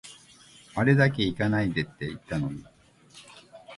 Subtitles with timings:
[0.73, 2.65] あれだけ行かないでって言ったのに